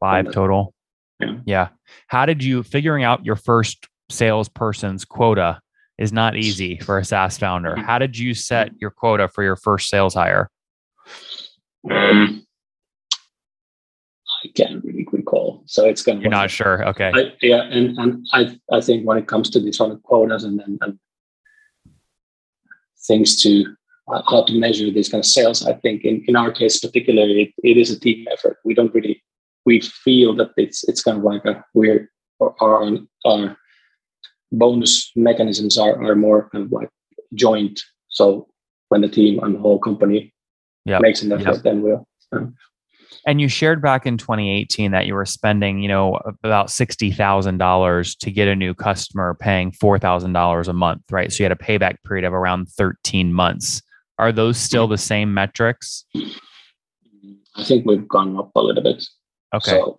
five 0.00 0.30
total. 0.30 0.73
Yeah. 1.20 1.38
Yeah. 1.46 1.68
How 2.08 2.26
did 2.26 2.42
you 2.42 2.62
figuring 2.62 3.04
out 3.04 3.24
your 3.24 3.36
first 3.36 3.88
salesperson's 4.10 5.04
quota 5.04 5.60
is 5.98 6.12
not 6.12 6.36
easy 6.36 6.78
for 6.78 6.98
a 6.98 7.04
SaaS 7.04 7.38
founder. 7.38 7.72
Mm-hmm. 7.72 7.84
How 7.84 7.98
did 7.98 8.18
you 8.18 8.34
set 8.34 8.72
your 8.80 8.90
quota 8.90 9.28
for 9.28 9.42
your 9.42 9.56
first 9.56 9.88
sales 9.88 10.14
hire? 10.14 10.50
Um, 11.90 12.44
I 14.44 14.48
can't 14.54 14.84
really 14.84 15.06
recall. 15.12 15.62
So 15.66 15.86
it's 15.86 16.02
going 16.02 16.18
to 16.18 16.22
You're 16.22 16.30
not 16.30 16.50
sure. 16.50 16.86
Okay. 16.88 17.12
I, 17.14 17.32
yeah, 17.42 17.62
and, 17.62 17.96
and 17.98 18.26
I 18.32 18.58
I 18.72 18.80
think 18.80 19.06
when 19.06 19.18
it 19.18 19.28
comes 19.28 19.50
to 19.50 19.60
these 19.60 19.76
sort 19.76 19.92
of 19.92 20.02
quotas 20.02 20.44
and, 20.44 20.60
and, 20.60 20.78
and 20.82 20.98
things 23.06 23.40
to 23.42 23.64
uh, 24.08 24.22
how 24.28 24.44
to 24.44 24.58
measure 24.58 24.90
these 24.90 25.08
kind 25.08 25.20
of 25.20 25.26
sales, 25.26 25.64
I 25.64 25.74
think 25.74 26.04
in, 26.04 26.24
in 26.26 26.36
our 26.36 26.50
case 26.50 26.80
particularly, 26.80 27.42
it, 27.42 27.68
it 27.68 27.76
is 27.76 27.90
a 27.90 28.00
team 28.00 28.26
effort. 28.32 28.58
We 28.64 28.74
don't 28.74 28.92
really 28.94 29.22
we 29.66 29.80
feel 29.80 30.34
that 30.36 30.50
it's 30.56 30.84
it's 30.88 31.02
kind 31.02 31.18
of 31.18 31.24
like 31.24 31.44
a 31.44 31.64
weird 31.74 32.08
our 32.40 32.54
our, 33.24 33.56
bonus 34.52 35.10
mechanisms 35.16 35.76
are, 35.78 36.02
are 36.02 36.14
more 36.14 36.48
kind 36.50 36.64
of 36.64 36.72
like 36.72 36.88
joint. 37.34 37.80
So 38.08 38.46
when 38.88 39.00
the 39.00 39.08
team 39.08 39.40
and 39.42 39.56
the 39.56 39.58
whole 39.58 39.78
company 39.78 40.32
Yep. 40.86 41.00
makes 41.00 41.22
an 41.22 41.32
effort, 41.32 41.54
Yep. 41.54 41.62
then 41.62 41.82
we'll. 41.82 42.06
And 43.26 43.40
you 43.40 43.48
shared 43.48 43.80
back 43.80 44.04
in 44.04 44.18
2018 44.18 44.90
that 44.90 45.06
you 45.06 45.14
were 45.14 45.24
spending, 45.24 45.80
you 45.80 45.88
know, 45.88 46.18
about 46.42 46.68
$60,000 46.68 48.18
to 48.18 48.30
get 48.30 48.48
a 48.48 48.54
new 48.54 48.74
customer 48.74 49.34
paying 49.34 49.72
$4,000 49.72 50.68
a 50.68 50.72
month, 50.74 51.02
right? 51.10 51.32
So 51.32 51.42
you 51.42 51.44
had 51.46 51.52
a 51.52 51.56
payback 51.56 51.96
period 52.06 52.26
of 52.26 52.34
around 52.34 52.68
13 52.68 53.32
months. 53.32 53.80
Are 54.18 54.30
those 54.30 54.58
still 54.58 54.84
mm-hmm. 54.84 54.92
the 54.92 54.98
same 54.98 55.32
metrics? 55.32 56.04
I 57.56 57.64
think 57.64 57.86
we've 57.86 58.06
gone 58.06 58.36
up 58.36 58.50
a 58.54 58.60
little 58.60 58.82
bit. 58.82 59.04
Okay. 59.54 59.70
So, 59.70 59.98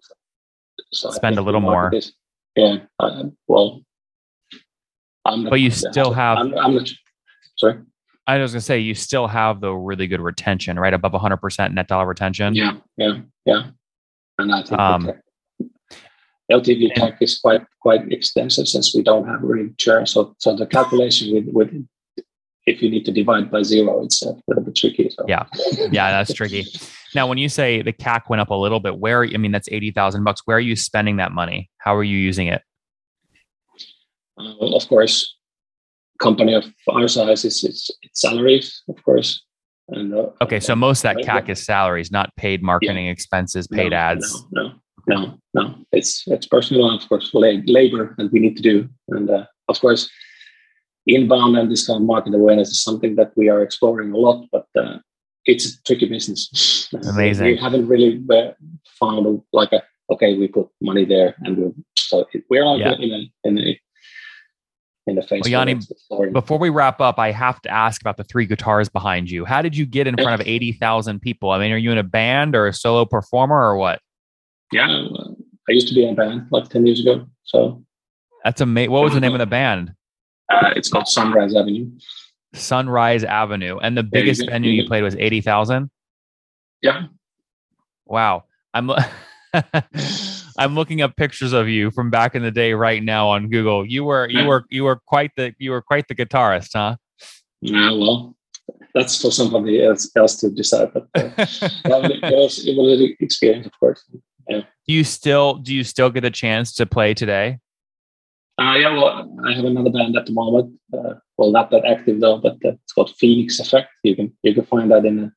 so 0.91 1.09
Spend 1.11 1.37
a 1.37 1.41
little 1.41 1.61
more. 1.61 1.93
is- 1.93 2.13
yeah. 2.55 2.77
Uh, 2.99 3.23
well, 3.47 3.81
I'm 5.25 5.43
not, 5.43 5.49
But 5.49 5.59
you 5.59 5.71
still 5.71 6.13
have- 6.13 6.37
I'm, 6.37 6.57
I'm 6.57 6.75
not. 6.75 6.89
Sorry. 7.57 7.79
I 8.27 8.37
was 8.39 8.51
going 8.53 8.59
to 8.59 8.65
say, 8.65 8.79
you 8.79 8.95
still 8.95 9.27
have 9.27 9.61
the 9.61 9.71
really 9.73 10.07
good 10.07 10.21
retention, 10.21 10.79
right? 10.79 10.93
Above 10.93 11.11
100% 11.11 11.73
net 11.73 11.87
dollar 11.87 12.05
retention. 12.07 12.55
Yeah. 12.55 12.77
Yeah. 12.97 13.19
Yeah. 13.45 13.67
And 14.39 14.53
I 14.53 14.63
think 14.63 14.79
Um, 14.79 15.11
LTV 16.51 16.91
and- 16.95 17.13
CAC 17.13 17.17
is 17.21 17.39
quite 17.39 17.61
quite 17.81 18.11
extensive 18.11 18.67
since 18.67 18.95
we 18.95 19.01
don't 19.03 19.27
have 19.27 19.41
really 19.41 19.71
churn. 19.77 20.05
So 20.05 20.35
so 20.39 20.55
the 20.55 20.65
calculation 20.67 21.33
with 21.33 21.47
with 21.53 21.87
if 22.67 22.81
you 22.81 22.89
need 22.89 23.05
to 23.05 23.11
divide 23.11 23.49
by 23.51 23.61
zero, 23.63 24.03
it's 24.03 24.21
a 24.23 24.35
little 24.47 24.63
bit 24.63 24.75
tricky. 24.75 25.09
So. 25.09 25.23
Yeah. 25.27 25.45
Yeah, 25.91 26.11
that's 26.11 26.33
tricky. 26.33 26.65
Now, 27.15 27.27
when 27.27 27.37
you 27.37 27.47
say 27.47 27.81
the 27.81 27.93
CAC 27.93 28.29
went 28.29 28.41
up 28.41 28.49
a 28.49 28.55
little 28.55 28.81
bit, 28.81 28.99
where, 28.99 29.23
I 29.23 29.37
mean, 29.37 29.51
that's 29.51 29.69
80,000 29.71 30.23
bucks. 30.25 30.41
Where 30.45 30.57
are 30.57 30.61
you 30.61 30.75
spending 30.75 31.15
that 31.17 31.31
money? 31.31 31.69
How 31.77 31.95
are 31.95 32.03
you 32.03 32.17
using 32.17 32.47
it? 32.47 32.61
Uh, 34.37 34.53
well, 34.59 34.75
of 34.75 34.85
course, 34.89 35.35
company 36.21 36.53
of 36.53 36.65
our 36.89 37.07
size 37.07 37.45
is 37.45 37.63
it's, 37.63 37.89
it's 38.01 38.21
salaries, 38.21 38.83
of 38.89 39.01
course. 39.03 39.41
And 39.87 40.13
uh, 40.13 40.31
Okay. 40.41 40.59
So 40.59 40.75
most 40.75 41.05
of 41.05 41.15
that 41.15 41.25
CAC 41.25 41.47
yeah. 41.47 41.51
is 41.53 41.65
salaries, 41.65 42.11
not 42.11 42.35
paid 42.35 42.61
marketing 42.61 43.07
expenses, 43.07 43.67
paid 43.67 43.91
no, 43.91 43.97
ads. 43.97 44.45
No, 44.51 44.73
no, 45.07 45.21
no, 45.23 45.39
no. 45.53 45.75
It's 45.93 46.23
it's 46.27 46.47
personal, 46.47 46.93
of 46.93 47.07
course, 47.07 47.31
labor 47.33 48.15
that 48.17 48.31
we 48.31 48.39
need 48.39 48.57
to 48.57 48.63
do, 48.63 48.89
and 49.09 49.29
uh, 49.29 49.45
of 49.69 49.79
course, 49.79 50.09
inbound 51.05 51.55
and 51.55 51.71
this 51.71 51.85
kind 51.85 52.01
of 52.01 52.07
market 52.07 52.33
awareness 52.33 52.69
is 52.69 52.83
something 52.83 53.15
that 53.15 53.31
we 53.35 53.47
are 53.47 53.61
exploring 53.61 54.11
a 54.11 54.17
lot, 54.17 54.47
but 54.51 54.65
uh, 54.75 54.97
it's 55.45 55.65
a 55.75 55.83
tricky 55.83 56.07
business. 56.07 56.89
Amazing. 57.09 57.45
We 57.47 57.57
haven't 57.57 57.87
really 57.87 58.23
uh, 58.31 58.51
found 58.99 59.25
a, 59.27 59.37
like 59.53 59.71
a 59.71 59.83
okay, 60.11 60.37
we 60.37 60.47
put 60.47 60.67
money 60.81 61.05
there, 61.05 61.35
and 61.41 61.57
we're 61.57 61.71
so 61.97 62.25
we're 62.49 62.65
like 62.65 62.79
Yeah. 62.79 62.93
in 62.99 63.11
a 63.11 63.31
in 63.47 63.57
a 63.59 63.79
in 65.07 65.15
the 65.15 65.21
face. 65.21 65.43
Well, 65.45 65.65
Janne. 65.65 66.33
Before 66.33 66.57
we 66.57 66.69
wrap 66.69 66.99
up, 66.99 67.19
I 67.19 67.31
have 67.31 67.61
to 67.61 67.69
ask 67.69 68.01
about 68.01 68.17
the 68.17 68.23
three 68.23 68.45
guitars 68.45 68.89
behind 68.89 69.29
you. 69.29 69.45
How 69.45 69.61
did 69.61 69.77
you 69.77 69.85
get 69.85 70.07
in 70.07 70.15
front 70.15 70.41
of 70.41 70.47
80,000 70.47 71.19
people? 71.19 71.51
I 71.51 71.59
mean, 71.59 71.71
are 71.71 71.77
you 71.77 71.91
in 71.91 71.99
a 71.99 72.03
band 72.03 72.55
or 72.55 72.65
a 72.65 72.73
solo 72.73 73.05
performer 73.05 73.55
or 73.55 73.77
what? 73.77 73.99
yeah, 74.71 74.87
I 75.69 75.71
used 75.71 75.87
to 75.89 75.93
be 75.93 76.03
in 76.05 76.13
a 76.13 76.15
band 76.15 76.47
like 76.51 76.69
ten 76.69 76.85
years 76.87 76.99
ago, 76.99 77.27
so 77.43 77.83
That's 78.43 78.61
amazing. 78.61 78.91
What 78.91 79.03
was 79.03 79.13
the 79.13 79.19
name 79.19 79.33
of 79.33 79.39
the 79.39 79.45
band? 79.45 79.93
uh, 80.51 80.71
it's 80.75 80.89
called 80.89 81.07
Sunrise 81.07 81.55
Avenue. 81.55 81.89
Sunrise 82.55 83.23
Avenue. 83.23 83.77
And 83.77 83.97
the 83.97 84.03
you 84.03 84.09
biggest 84.09 84.47
venue 84.47 84.71
you 84.71 84.87
played 84.87 85.03
was 85.03 85.15
80,000? 85.15 85.89
Yeah, 86.81 87.07
Wow. 88.05 88.43
I'm 88.73 88.91
I'm 90.57 90.75
looking 90.75 91.01
up 91.01 91.15
pictures 91.15 91.53
of 91.53 91.67
you 91.67 91.91
from 91.91 92.09
back 92.09 92.35
in 92.35 92.43
the 92.43 92.51
day 92.51 92.73
right 92.73 93.01
now 93.01 93.29
on 93.29 93.49
Google. 93.49 93.85
You 93.85 94.03
were 94.03 94.29
you 94.29 94.39
Yeah. 94.39 94.47
were 94.47 94.63
you 94.69 94.83
were 94.83 94.99
quite 95.05 95.31
the 95.37 95.53
you 95.57 95.71
were 95.71 95.81
quite 95.81 96.07
the 96.07 96.15
guitarist, 96.15 96.71
huh? 96.73 96.97
Yeah, 97.61 97.91
well, 97.91 98.35
that's 98.93 99.19
for 99.19 99.31
somebody 99.31 99.83
else, 99.83 100.11
else 100.15 100.35
to 100.41 100.49
decide. 100.49 100.93
But 100.93 101.07
uh, 101.15 101.29
it, 101.37 102.21
was, 102.21 102.65
it 102.67 102.77
was 102.77 102.99
an 103.01 103.15
experience, 103.19 103.65
of 103.65 103.71
course. 103.79 104.03
Do 104.49 104.63
you 104.87 105.03
still 105.03 105.55
do 105.55 105.73
you 105.73 105.83
still 105.83 106.09
get 106.09 106.25
a 106.25 106.29
chance 106.31 106.73
to 106.75 106.85
play 106.85 107.13
today? 107.13 107.59
Uh, 108.57 108.75
yeah, 108.77 108.93
well, 108.93 109.29
I 109.45 109.53
have 109.53 109.65
another 109.65 109.89
band 109.89 110.15
at 110.15 110.25
the 110.25 110.31
moment. 110.31 110.79
Uh, 110.93 111.15
well, 111.37 111.51
not 111.51 111.71
that 111.71 111.83
active 111.85 112.21
though, 112.21 112.37
but 112.37 112.53
uh, 112.63 112.71
it's 112.83 112.93
called 112.93 113.13
Phoenix 113.17 113.59
Effect. 113.59 113.89
You 114.03 114.15
can 114.15 114.33
you 114.43 114.53
can 114.53 114.65
find 114.65 114.89
that 114.91 115.05
in 115.05 115.25
uh, 115.25 115.29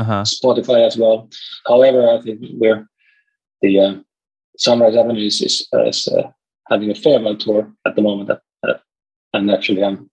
Uh-huh. 0.00 0.22
Spotify 0.24 0.86
as 0.86 0.96
well. 0.96 1.28
However, 1.66 2.08
I 2.10 2.20
think 2.22 2.40
we're 2.60 2.86
the 3.62 3.80
uh, 3.80 3.94
Sunrise 4.58 4.96
Avenue 4.96 5.26
is, 5.26 5.40
is, 5.40 5.68
uh, 5.74 5.84
is 5.84 6.08
having 6.68 6.90
a 6.90 6.94
farewell 6.94 7.36
tour 7.36 7.72
at 7.86 7.94
the 7.96 8.02
moment, 8.02 8.30
uh, 8.30 8.74
and 9.34 9.50
actually, 9.50 9.82
I'm, 9.84 10.10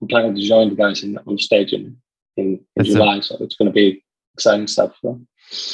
I'm 0.00 0.08
planning 0.08 0.34
to 0.34 0.42
join 0.42 0.68
the 0.70 0.76
guys 0.76 1.02
in, 1.04 1.18
on 1.26 1.38
stage 1.38 1.72
in 1.72 1.96
in, 2.36 2.46
in 2.46 2.60
That's 2.76 2.90
a- 2.90 2.92
July, 2.92 3.20
so 3.20 3.36
it's 3.40 3.56
going 3.56 3.70
to 3.70 3.72
be 3.72 4.02
exciting 4.34 4.66
stuff. 4.66 4.92
So. 5.02 5.20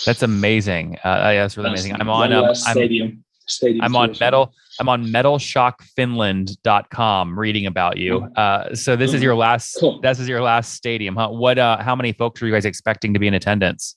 That's 0.07 0.23
amazing. 0.23 0.99
Uh, 1.03 1.33
that's 1.33 1.57
really 1.57 1.71
amazing. 1.71 1.95
I'm 2.01 2.09
on 2.11 2.33
um, 2.33 2.45
I'm, 2.67 3.25
stadium. 3.53 3.85
I'm 3.85 3.97
on 3.97 4.15
metal 4.21 4.55
I'm 4.81 4.89
on 4.89 5.05
metalshockfinland.com 5.07 7.39
reading 7.39 7.67
about 7.67 7.99
you. 7.99 8.23
Uh, 8.37 8.75
so 8.75 8.97
this 8.97 9.13
is 9.15 9.23
your 9.23 9.35
last 9.35 9.77
Cool. 9.79 10.01
this 10.01 10.19
is 10.19 10.27
your 10.29 10.41
last 10.43 10.73
stadium, 10.75 11.17
huh? 11.17 11.29
What 11.29 11.59
uh 11.59 11.83
how 11.83 11.95
many 11.95 12.13
folks 12.13 12.41
are 12.43 12.47
you 12.47 12.53
guys 12.53 12.65
expecting 12.65 13.13
to 13.15 13.21
be 13.21 13.27
in 13.27 13.35
attendance? 13.35 13.97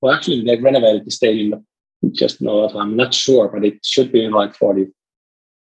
Well, 0.00 0.14
actually, 0.14 0.44
they've 0.44 0.62
renovated 0.62 1.06
the 1.06 1.10
stadium. 1.12 1.64
Just 2.10 2.42
know 2.42 2.68
I'm 2.68 2.96
not 2.96 3.14
sure, 3.14 3.48
but 3.48 3.64
it 3.64 3.78
should 3.84 4.10
be 4.10 4.26
like 4.28 4.56
40. 4.56 4.88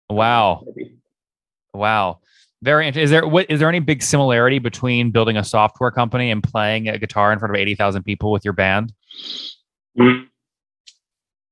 Wow. 0.08 0.64
Maybe. 0.66 0.94
Wow. 1.74 2.20
Very 2.62 2.86
interesting. 2.86 3.04
Is 3.04 3.10
there 3.10 3.28
what 3.28 3.50
is 3.50 3.60
there 3.60 3.68
any 3.68 3.80
big 3.80 4.02
similarity 4.02 4.58
between 4.58 5.10
building 5.10 5.36
a 5.36 5.44
software 5.44 5.90
company 5.90 6.30
and 6.30 6.42
playing 6.42 6.88
a 6.88 6.96
guitar 6.98 7.30
in 7.32 7.38
front 7.38 7.54
of 7.54 7.60
80,000 7.60 8.02
people 8.02 8.32
with 8.32 8.42
your 8.44 8.54
band? 8.54 8.94
Mm. 9.98 10.28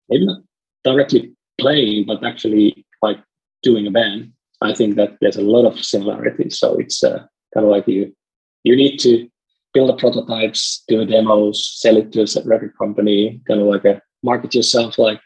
Maybe 0.08 0.24
not 0.24 0.38
directly 0.84 1.32
playing, 1.58 2.06
but 2.06 2.24
actually 2.24 2.84
like 3.02 3.18
doing 3.62 3.86
a 3.86 3.90
band. 3.90 4.32
I 4.60 4.74
think 4.74 4.96
that 4.96 5.16
there's 5.20 5.36
a 5.36 5.42
lot 5.42 5.66
of 5.66 5.78
similarities. 5.78 6.58
So 6.58 6.76
it's 6.78 7.02
uh, 7.04 7.24
kind 7.54 7.66
of 7.66 7.70
like 7.70 7.86
you 7.86 8.14
you 8.64 8.76
need 8.76 8.98
to 8.98 9.28
build 9.72 9.90
the 9.90 9.96
prototypes, 9.96 10.82
do 10.88 11.04
demos, 11.04 11.80
sell 11.80 11.96
it 11.96 12.12
to 12.12 12.22
a 12.22 12.44
record 12.44 12.72
company, 12.78 13.40
kind 13.46 13.60
of 13.60 13.66
like 13.66 13.84
a 13.84 14.02
market 14.22 14.54
yourself, 14.54 14.98
like 14.98 15.20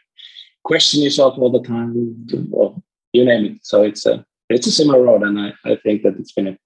question 0.63 1.01
yourself 1.01 1.37
all 1.37 1.51
the 1.51 1.67
time, 1.67 2.25
well, 2.49 2.81
you 3.13 3.25
name 3.25 3.45
it. 3.45 3.59
So 3.63 3.83
it's 3.83 4.05
a 4.05 4.25
it's 4.49 4.67
a 4.67 4.71
similar 4.71 5.01
road, 5.01 5.23
and 5.23 5.39
I, 5.39 5.53
I 5.65 5.77
think 5.83 6.03
that 6.03 6.15
it's 6.19 6.33
been 6.33 6.57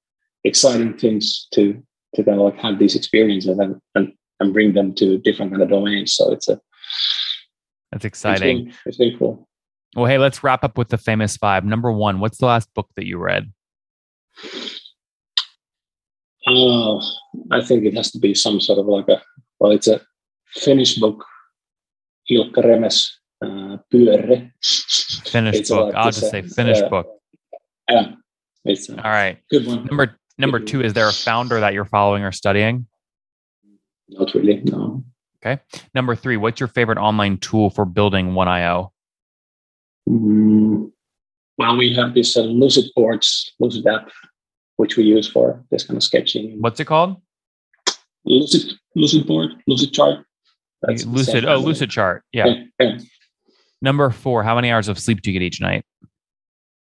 exciting 0.44 0.98
things 0.98 1.48
to 1.54 1.82
to 2.16 2.24
kind 2.24 2.40
of 2.40 2.46
like 2.46 2.58
have 2.58 2.80
these 2.80 2.96
experiences 2.96 3.58
and 3.60 3.80
and, 3.96 4.14
and 4.40 4.54
bring 4.54 4.74
them 4.74 4.94
to 4.96 5.18
different 5.20 5.52
kind 5.52 5.64
of 5.64 5.70
domains. 5.70 6.14
So 6.14 6.32
it's 6.32 6.48
a 6.48 6.60
That's 7.92 8.06
it's 8.06 8.06
exciting. 8.06 8.66
been, 8.66 8.74
it's 8.86 8.98
been 8.98 9.18
cool. 9.18 9.48
Well, 9.96 10.06
hey, 10.06 10.18
let's 10.18 10.44
wrap 10.44 10.64
up 10.64 10.78
with 10.78 10.90
the 10.90 10.98
famous 10.98 11.38
five. 11.38 11.66
Number 11.66 11.92
one, 11.92 12.20
what's 12.20 12.38
the 12.38 12.46
last 12.46 12.74
book 12.74 12.90
that 12.96 13.06
you 13.06 13.18
read? 13.18 13.52
Oh, 16.48 17.02
I 17.52 17.62
think 17.62 17.86
it 17.86 17.96
has 17.96 18.12
to 18.12 18.20
be 18.20 18.34
some 18.34 18.60
sort 18.60 18.80
of 18.80 18.86
like 18.86 19.08
a 19.10 19.22
well, 19.60 19.72
it's 19.72 19.88
a 19.88 20.02
Finnish 20.46 20.96
book, 20.96 21.26
Ilkka 22.32 22.64
Remes, 22.64 23.10
uh, 23.42 23.78
Pyörre. 23.92 24.52
Finished 25.26 25.60
It's 25.60 25.70
book. 25.70 25.94
I'll 25.96 26.12
just 26.12 26.30
say 26.30 26.42
finished 26.42 26.84
uh, 26.84 26.90
book. 26.90 27.08
Yeah, 27.90 28.14
it's 28.66 28.90
All 28.90 28.96
right. 28.98 29.40
good 29.50 29.68
one. 29.68 29.86
Number 29.86 30.18
number 30.38 30.60
two, 30.60 30.82
is 30.82 30.94
there 30.94 31.10
a 31.10 31.14
founder 31.14 31.60
that 31.60 31.74
you're 31.74 31.86
following 31.86 32.24
or 32.24 32.32
studying? 32.32 32.88
Not 34.10 34.34
really, 34.34 34.62
no. 34.64 35.04
Number 35.94 36.16
three, 36.16 36.38
what's 36.38 36.60
your 36.60 36.68
favorite 36.68 36.98
online 36.98 37.38
tool 37.38 37.70
for 37.70 37.86
building 37.86 38.34
One 38.34 38.48
IO? 38.48 38.92
Mm, 40.10 40.92
well, 41.58 41.78
we 41.78 41.94
have 41.94 42.14
this 42.14 42.38
uh, 42.38 42.42
Lucid 42.42 42.86
boards, 42.96 43.54
Lucid 43.60 43.86
app, 43.88 44.10
which 44.78 44.96
we 44.96 45.04
use 45.04 45.28
for 45.28 45.64
this 45.72 45.84
kind 45.84 45.98
of 45.98 46.04
sketching. 46.04 46.58
What's 46.60 46.80
it 46.80 46.86
called? 46.86 47.22
Lucid 48.26 48.78
Lucid 48.96 49.26
board, 49.26 49.52
Lucid 49.68 49.94
chart. 49.94 50.26
That's 50.82 51.06
Lucid. 51.06 51.46
Oh, 51.46 51.58
Lucid 51.58 51.90
chart. 51.90 52.24
Yeah. 52.32 52.46
yeah. 52.48 52.64
yeah. 52.80 52.98
Number 53.82 54.10
four. 54.10 54.44
How 54.44 54.56
many 54.56 54.72
hours 54.72 54.88
of 54.88 55.00
sleep 55.00 55.22
do 55.22 55.32
you 55.32 55.40
get 55.40 55.46
each 55.46 55.62
night? 55.62 55.84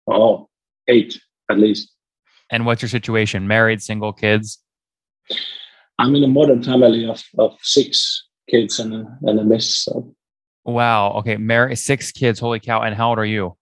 Oh, 0.08 0.50
eight 0.88 1.20
at 1.50 1.60
least. 1.60 1.92
And 2.52 2.66
what's 2.66 2.82
your 2.82 2.90
situation? 2.90 3.48
Married, 3.48 3.82
single, 3.82 4.14
kids? 4.14 4.60
I'm 5.98 6.14
in 6.16 6.24
a 6.24 6.28
modern 6.28 6.64
family 6.64 7.08
of, 7.08 7.24
of 7.38 7.58
six 7.62 8.25
kids 8.50 8.80
and 8.80 8.94
a, 8.94 9.18
and 9.24 9.40
a 9.40 9.44
miss. 9.44 9.76
So. 9.78 10.14
Wow. 10.64 11.14
Okay. 11.14 11.38
Married, 11.38 11.78
six 11.78 12.12
kids. 12.12 12.40
Holy 12.40 12.60
cow. 12.60 12.82
And 12.82 12.96
how 12.96 13.10
old 13.10 13.20
are 13.20 13.26
you? 13.26 13.56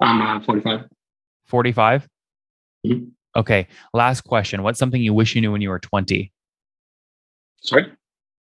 I'm 0.00 0.20
uh, 0.20 0.44
45. 0.44 0.88
45? 1.46 2.08
Mm-hmm. 2.86 3.04
Okay. 3.36 3.68
Last 3.92 4.22
question. 4.22 4.62
What's 4.62 4.78
something 4.78 5.00
you 5.00 5.14
wish 5.14 5.34
you 5.34 5.40
knew 5.40 5.52
when 5.52 5.60
you 5.60 5.70
were 5.70 5.78
20? 5.78 6.32
Sorry? 7.62 7.92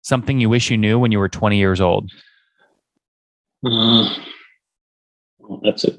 Something 0.02 0.40
you 0.40 0.50
wish 0.50 0.72
you 0.72 0.78
knew 0.78 0.98
when 0.98 1.12
you 1.12 1.20
were 1.20 1.30
20 1.30 1.58
years 1.58 1.82
old? 1.82 2.10
Uh, 3.66 4.10
well, 5.40 5.60
that's 5.64 5.84
it. 5.84 5.98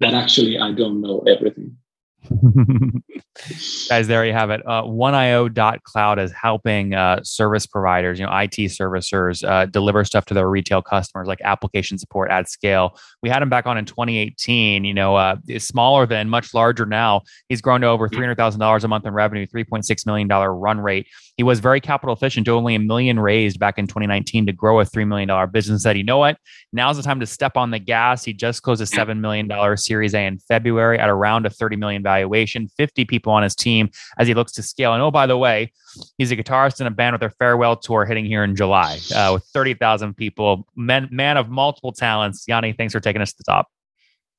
That 0.00 0.14
actually, 0.14 0.58
I 0.58 0.72
don't 0.72 1.02
know 1.02 1.20
everything. 1.28 1.76
Guys, 3.88 4.06
there 4.06 4.24
you 4.26 4.32
have 4.32 4.50
it. 4.50 4.60
Uh, 4.66 4.82
OneIO.cloud 4.82 6.18
is 6.18 6.32
helping 6.32 6.94
uh, 6.94 7.20
service 7.22 7.66
providers, 7.66 8.18
you 8.18 8.26
know, 8.26 8.32
IT 8.32 8.52
servicers, 8.52 9.46
uh, 9.48 9.66
deliver 9.66 10.04
stuff 10.04 10.26
to 10.26 10.34
their 10.34 10.48
retail 10.48 10.82
customers 10.82 11.26
like 11.26 11.40
application 11.42 11.98
support 11.98 12.30
at 12.30 12.48
scale. 12.48 12.98
We 13.22 13.30
had 13.30 13.42
him 13.42 13.48
back 13.48 13.66
on 13.66 13.78
in 13.78 13.84
2018. 13.84 14.84
You 14.84 14.94
know, 14.94 15.16
uh, 15.16 15.36
is 15.48 15.66
smaller 15.66 16.06
than, 16.06 16.28
much 16.28 16.52
larger 16.52 16.86
now. 16.86 17.22
He's 17.48 17.60
grown 17.60 17.80
to 17.80 17.86
over 17.86 18.08
$300,000 18.08 18.84
a 18.84 18.88
month 18.88 19.06
in 19.06 19.14
revenue, 19.14 19.46
$3.6 19.46 20.06
million 20.06 20.28
run 20.28 20.80
rate. 20.80 21.06
He 21.36 21.42
was 21.42 21.60
very 21.60 21.80
capital 21.80 22.14
efficient, 22.14 22.48
only 22.48 22.74
a 22.74 22.78
million 22.78 23.18
raised 23.18 23.58
back 23.58 23.78
in 23.78 23.86
2019 23.86 24.46
to 24.46 24.52
grow 24.52 24.80
a 24.80 24.84
$3 24.84 25.06
million 25.06 25.50
business. 25.50 25.82
Said, 25.82 25.96
you 25.96 26.04
know 26.04 26.18
what? 26.18 26.36
Now's 26.72 26.98
the 26.98 27.02
time 27.02 27.20
to 27.20 27.26
step 27.26 27.56
on 27.56 27.70
the 27.70 27.78
gas. 27.78 28.24
He 28.24 28.34
just 28.34 28.62
closed 28.62 28.82
a 28.82 28.84
$7 28.84 29.18
million 29.20 29.48
Series 29.76 30.14
A 30.14 30.26
in 30.26 30.38
February 30.38 30.98
at 30.98 31.08
around 31.08 31.46
a 31.46 31.50
30 31.50 31.76
million 31.76 32.02
valuation, 32.10 32.68
50 32.76 33.04
people 33.04 33.32
on 33.32 33.42
his 33.42 33.54
team 33.54 33.90
as 34.18 34.26
he 34.28 34.34
looks 34.34 34.52
to 34.52 34.62
scale. 34.62 34.92
And 34.94 35.02
oh, 35.02 35.10
by 35.10 35.26
the 35.26 35.36
way, 35.36 35.72
he's 36.18 36.30
a 36.30 36.36
guitarist 36.36 36.80
in 36.80 36.86
a 36.86 36.90
band 36.90 37.14
with 37.14 37.20
their 37.20 37.30
farewell 37.30 37.76
tour 37.76 38.04
hitting 38.04 38.24
here 38.24 38.44
in 38.44 38.56
July 38.56 38.98
uh, 39.14 39.30
with 39.34 39.44
30,000 39.52 40.14
people, 40.16 40.66
man, 40.76 41.08
man 41.10 41.36
of 41.36 41.48
multiple 41.48 41.92
talents. 41.92 42.44
Janne, 42.46 42.76
thanks 42.76 42.92
for 42.92 43.00
taking 43.00 43.22
us 43.22 43.32
to 43.32 43.38
the 43.38 43.44
top. 43.44 43.68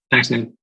Thanks, 0.10 0.30
man. 0.30 0.54